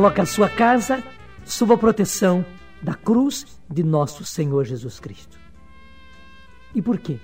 [0.00, 1.04] coloca a sua casa
[1.44, 2.42] sob a proteção
[2.80, 5.38] da cruz de nosso Senhor Jesus Cristo.
[6.74, 7.18] E por quê?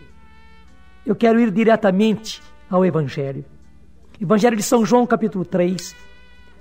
[1.07, 3.47] Eu quero ir diretamente ao Evangelho.
[4.21, 5.97] Evangelho de São João, capítulo 3,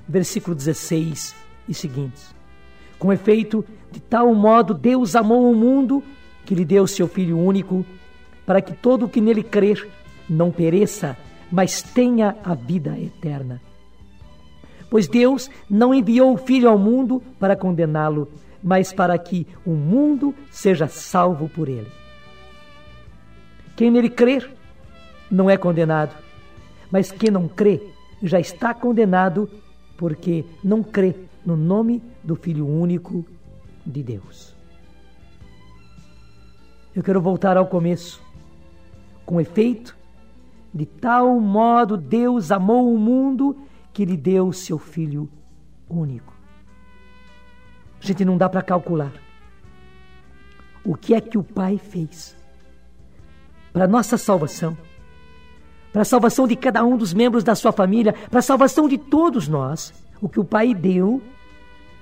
[0.07, 1.35] versículo 16
[1.67, 2.33] e seguintes.
[2.97, 6.01] Com efeito, de tal modo Deus amou o mundo
[6.45, 7.85] que lhe deu seu Filho único,
[8.45, 9.85] para que todo o que nele crer
[10.29, 11.17] não pereça,
[11.51, 13.59] mas tenha a vida eterna.
[14.95, 18.29] Pois Deus não enviou o Filho ao mundo para condená-lo,
[18.63, 21.91] mas para que o mundo seja salvo por ele.
[23.75, 24.49] Quem nele crer
[25.29, 26.15] não é condenado,
[26.89, 27.85] mas quem não crê
[28.23, 29.49] já está condenado
[29.97, 31.13] porque não crê
[31.45, 33.25] no nome do Filho único
[33.85, 34.55] de Deus.
[36.95, 38.23] Eu quero voltar ao começo.
[39.25, 39.93] Com efeito,
[40.73, 43.57] de tal modo Deus amou o mundo
[43.95, 45.29] que lhe deu seu Filho
[45.89, 46.33] único.
[48.01, 49.13] Gente não dá para calcular
[50.83, 52.35] o que é que o Pai fez
[53.71, 54.77] para nossa salvação,
[55.93, 58.97] para a salvação de cada um dos membros da sua família, para a salvação de
[58.97, 59.93] todos nós.
[60.21, 61.21] O que o Pai deu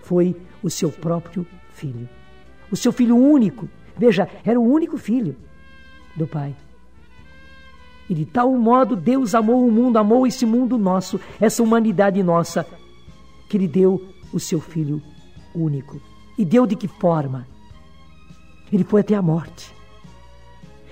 [0.02, 2.10] foi o seu próprio filho,
[2.72, 3.70] o seu filho único.
[3.96, 5.38] Veja, era o único filho
[6.16, 6.56] do Pai.
[8.14, 12.64] E de tal modo Deus amou o mundo, amou esse mundo nosso, essa humanidade nossa,
[13.50, 15.02] que lhe deu o seu filho
[15.56, 16.00] único.
[16.38, 17.48] E deu de que forma?
[18.72, 19.74] Ele foi até a morte.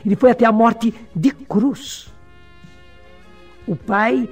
[0.03, 2.11] Ele foi até a morte de cruz.
[3.67, 4.27] O pai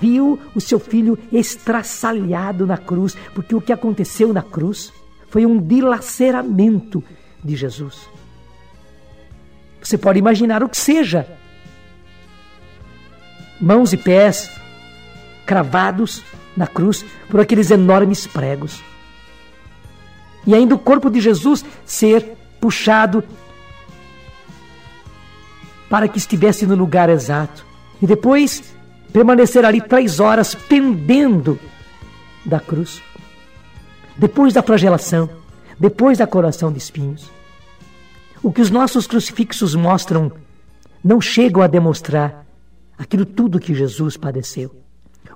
[0.00, 4.90] viu o seu filho estraçalhado na cruz, porque o que aconteceu na cruz
[5.28, 7.04] foi um dilaceramento
[7.44, 8.08] de Jesus.
[9.82, 11.41] Você pode imaginar o que seja.
[13.62, 14.50] Mãos e pés
[15.46, 16.24] cravados
[16.56, 18.82] na cruz por aqueles enormes pregos.
[20.44, 23.22] E ainda o corpo de Jesus ser puxado
[25.88, 27.64] para que estivesse no lugar exato.
[28.00, 28.74] E depois
[29.12, 31.56] permanecer ali três horas pendendo
[32.44, 33.00] da cruz.
[34.16, 35.30] Depois da flagelação,
[35.78, 37.30] depois da coração de espinhos.
[38.42, 40.32] O que os nossos crucifixos mostram
[41.04, 42.41] não chegam a demonstrar
[43.02, 44.74] aquilo tudo que Jesus padeceu.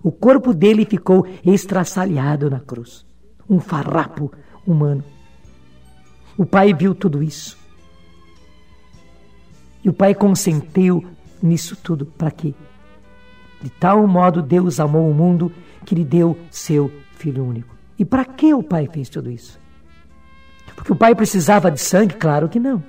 [0.02, 3.04] O corpo dele ficou estraçalhado na cruz
[3.48, 4.32] um farrapo
[4.66, 5.04] humano.
[6.36, 7.56] O pai viu tudo isso
[9.86, 11.04] e o Pai consentiu
[11.40, 12.06] nisso tudo.
[12.06, 12.52] Para quê?
[13.62, 15.52] De tal modo Deus amou o mundo
[15.84, 17.72] que lhe deu seu Filho único.
[17.96, 19.60] E para que o Pai fez tudo isso?
[20.74, 22.16] Porque o Pai precisava de sangue?
[22.16, 22.82] Claro que não.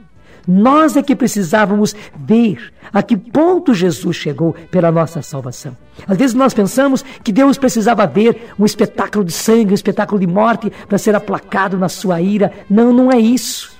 [0.47, 5.75] Nós é que precisávamos ver a que ponto Jesus chegou pela nossa salvação.
[6.07, 10.27] Às vezes nós pensamos que Deus precisava ver um espetáculo de sangue, um espetáculo de
[10.27, 12.51] morte para ser aplacado na sua ira.
[12.69, 13.75] Não, não é isso.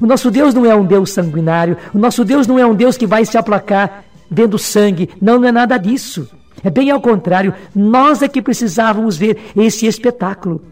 [0.00, 1.76] O nosso Deus não é um Deus sanguinário.
[1.92, 5.10] O nosso Deus não é um Deus que vai se aplacar vendo sangue.
[5.20, 6.28] Não, não é nada disso.
[6.64, 7.54] É bem ao contrário.
[7.74, 10.62] Nós é que precisávamos ver esse espetáculo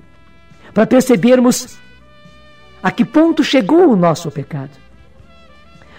[0.72, 1.78] para percebermos
[2.82, 4.70] a que ponto chegou o nosso pecado,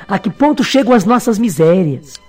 [0.07, 2.19] a que ponto chegam as nossas misérias,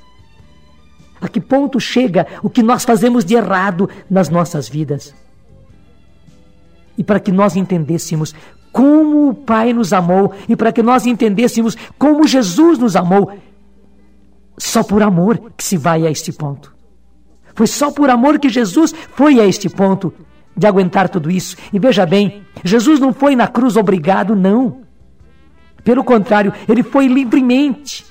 [1.21, 5.15] a que ponto chega o que nós fazemos de errado nas nossas vidas.
[6.99, 8.35] E para que nós entendêssemos
[8.73, 13.33] como o Pai nos amou e para que nós entendêssemos como Jesus nos amou.
[14.59, 16.75] Só por amor que se vai a este ponto.
[17.55, 20.13] Foi só por amor que Jesus foi a este ponto
[20.55, 21.57] de aguentar tudo isso.
[21.73, 24.86] E veja bem, Jesus não foi na cruz obrigado, não.
[25.87, 28.05] Pelo contrário, ele foi livremente.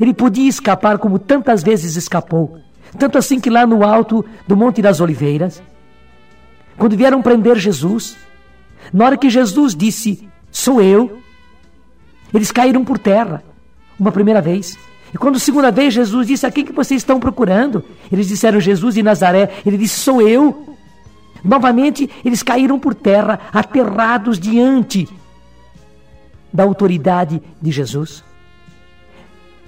[0.00, 2.60] Ele podia escapar como tantas vezes escapou.
[2.98, 5.62] Tanto assim que lá no alto do Monte das Oliveiras,
[6.78, 8.16] quando vieram prender Jesus,
[8.90, 11.18] na hora que Jesus disse, sou eu,
[12.32, 13.44] eles caíram por terra,
[14.00, 14.78] uma primeira vez.
[15.12, 17.84] E quando segunda vez Jesus disse, a quem que vocês estão procurando?
[18.10, 19.50] Eles disseram, Jesus de Nazaré.
[19.66, 20.74] Ele disse, sou eu.
[21.44, 25.06] Novamente, eles caíram por terra, aterrados diante
[26.52, 28.24] da autoridade de Jesus.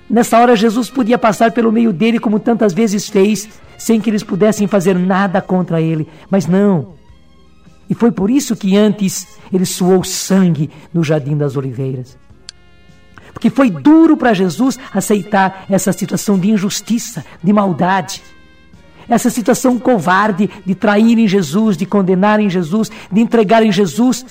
[0.08, 3.48] Nessa hora, Jesus podia passar pelo meio dele, como tantas vezes fez,
[3.78, 6.08] sem que eles pudessem fazer nada contra ele.
[6.28, 6.94] Mas não.
[7.88, 12.18] E foi por isso que antes ele suou sangue no Jardim das Oliveiras.
[13.32, 18.22] Porque foi duro para Jesus aceitar essa situação de injustiça, de maldade.
[19.08, 24.26] Essa situação covarde de traírem Jesus, de condenarem Jesus, de entregarem Jesus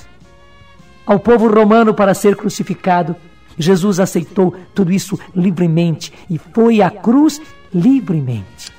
[1.05, 3.15] ao povo romano para ser crucificado.
[3.57, 7.41] Jesus aceitou tudo isso livremente e foi à cruz
[7.73, 8.71] livremente.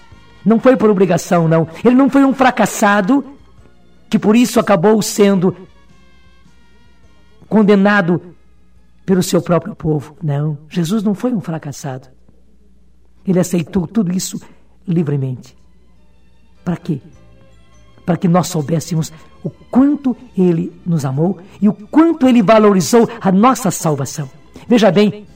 [0.44, 1.68] Não foi por obrigação, não.
[1.84, 3.24] Ele não foi um fracassado
[4.08, 5.54] que por isso acabou sendo
[7.48, 8.34] condenado
[9.04, 10.16] pelo seu próprio povo.
[10.22, 12.08] Não, Jesus não foi um fracassado.
[13.26, 14.40] Ele aceitou tudo isso
[14.86, 15.56] livremente.
[16.64, 17.00] Para quê?
[18.04, 19.12] Para que nós soubéssemos
[19.42, 24.28] o quanto ele nos amou e o quanto ele valorizou a nossa salvação.
[24.68, 25.26] Veja bem,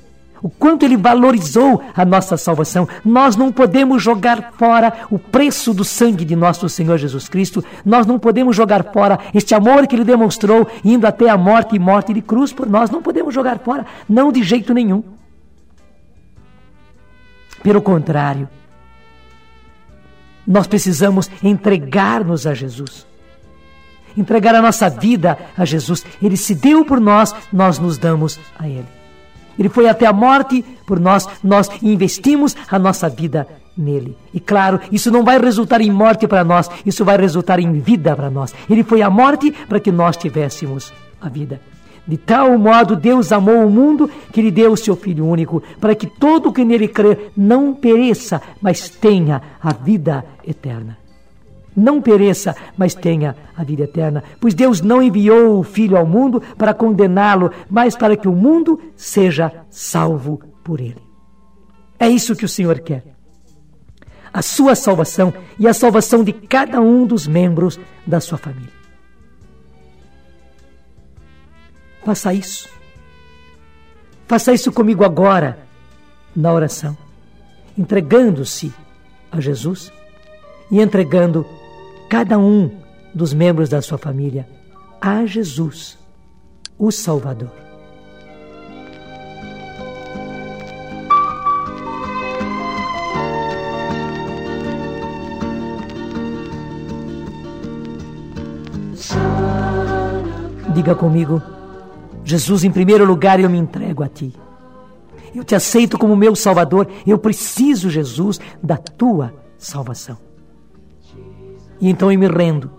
[0.44, 2.87] o quanto ele valorizou a nossa salvação.
[3.02, 7.64] Nós não podemos jogar fora o preço do sangue de nosso Senhor Jesus Cristo.
[7.82, 11.78] Nós não podemos jogar fora este amor que ele demonstrou indo até a morte e
[11.78, 12.90] morte de cruz por nós.
[12.90, 15.02] Não podemos jogar fora, não de jeito nenhum.
[17.62, 18.46] Pelo contrário,
[20.46, 23.06] nós precisamos entregar-nos a Jesus.
[24.17, 26.05] Entregar a nossa vida a Jesus.
[26.23, 28.87] Ele se deu por nós, nós nos damos a Ele.
[29.58, 33.46] Ele foi até a morte por nós, nós investimos a nossa vida
[33.76, 34.17] nele.
[34.32, 38.14] E claro, isso não vai resultar em morte para nós, isso vai resultar em vida
[38.14, 38.55] para nós.
[38.69, 41.61] Ele foi à morte para que nós tivéssemos a vida.
[42.06, 45.95] De tal modo Deus amou o mundo que lhe deu o seu Filho único, para
[45.95, 51.05] que todo o que nele crer não pereça, mas tenha a vida eterna
[51.77, 54.23] não pereça, mas tenha a vida eterna.
[54.41, 58.81] Pois Deus não enviou o Filho ao mundo para condená-lo, mas para que o mundo
[58.97, 61.03] seja salvo por ele.
[61.99, 63.05] É isso que o Senhor quer.
[64.33, 68.84] A sua salvação e a salvação de cada um dos membros da sua família.
[72.05, 72.69] Faça isso.
[74.27, 75.59] Faça isso comigo agora,
[76.35, 76.97] na oração,
[77.77, 78.73] entregando-se
[79.31, 79.93] a Jesus
[80.71, 81.47] e entregando
[82.09, 82.71] cada um
[83.15, 84.49] dos membros da sua família
[85.01, 85.99] a Jesus,
[86.79, 87.51] o Salvador.
[100.75, 101.41] Diga comigo,
[102.25, 104.35] Jesus, em primeiro lugar eu me entrego a Ti.
[105.35, 106.88] Eu te aceito como meu Salvador.
[107.06, 110.17] Eu preciso, Jesus, da Tua salvação.
[111.81, 112.71] E então eu me rendo.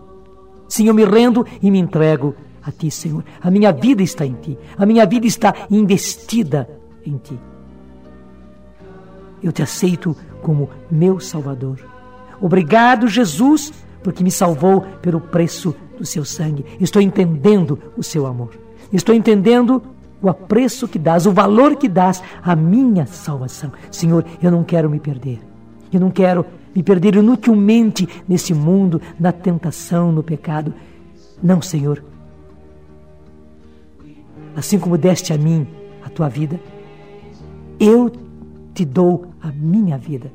[0.68, 3.24] Sim, eu me rendo e me entrego a Ti, Senhor.
[3.42, 4.58] A minha vida está em Ti.
[4.78, 6.68] A minha vida está investida
[7.06, 7.40] em Ti.
[9.44, 11.80] Eu te aceito como meu Salvador.
[12.42, 13.72] Obrigado, Jesus,
[14.02, 16.66] porque me salvou pelo preço do seu sangue.
[16.80, 18.65] Estou entendendo o seu amor.
[18.92, 19.82] Estou entendendo
[20.22, 23.72] o apreço que dás, o valor que dás à minha salvação.
[23.92, 25.40] Senhor, eu não quero me perder.
[25.92, 26.46] Eu não quero
[26.76, 30.74] me perder inutilmente nesse mundo, na tentação, no pecado.
[31.42, 32.04] Não, Senhor.
[34.56, 35.68] Assim como deste a mim
[36.04, 36.60] a tua vida,
[37.80, 38.12] eu
[38.74, 40.32] te dou a minha vida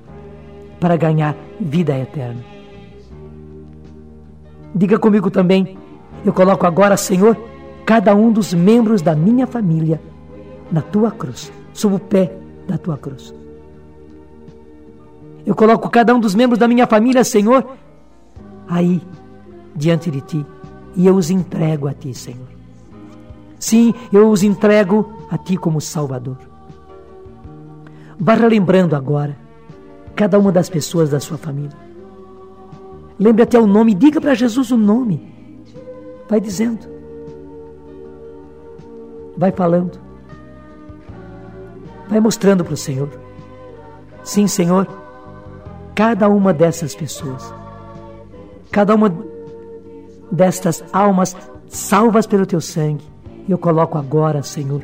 [0.78, 2.42] para ganhar vida eterna.
[4.74, 5.76] Diga comigo também,
[6.24, 7.36] eu coloco agora, Senhor,
[7.90, 10.00] cada um dos membros da minha família
[10.70, 12.32] na tua cruz, sob o pé
[12.64, 13.34] da tua cruz.
[15.44, 17.66] Eu coloco cada um dos membros da minha família, Senhor,
[18.68, 19.02] aí,
[19.74, 20.46] diante de ti,
[20.94, 22.46] e eu os entrego a ti, Senhor.
[23.58, 26.38] Sim, eu os entrego a ti como Salvador.
[28.16, 29.36] Vá relembrando agora
[30.14, 31.76] cada uma das pessoas da sua família.
[33.18, 35.28] Lembre até o nome, diga para Jesus o nome.
[36.28, 36.99] Vai dizendo.
[39.40, 39.98] Vai falando.
[42.08, 43.08] Vai mostrando para o Senhor.
[44.22, 44.86] Sim, Senhor
[46.00, 47.52] cada uma dessas pessoas,
[48.70, 49.14] cada uma
[50.32, 51.36] destas almas
[51.68, 53.04] salvas pelo teu sangue,
[53.46, 54.82] eu coloco agora, Senhor,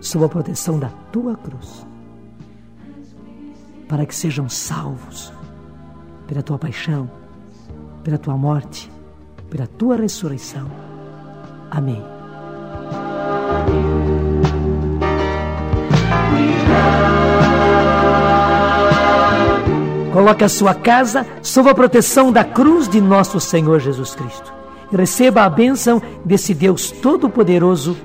[0.00, 1.84] sob a proteção da tua cruz,
[3.88, 5.32] para que sejam salvos
[6.28, 7.10] pela tua paixão,
[8.04, 8.88] pela tua morte,
[9.50, 10.70] pela tua ressurreição.
[11.72, 12.21] Amém.
[20.12, 24.52] Coloque a sua casa sob a proteção da cruz de nosso Senhor Jesus Cristo.
[24.92, 27.96] E receba a bênção desse Deus Todo-Poderoso,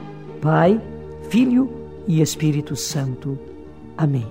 [0.42, 0.82] Pai,
[1.30, 1.70] Filho
[2.08, 3.38] e Espírito Santo.
[3.98, 4.26] Amém.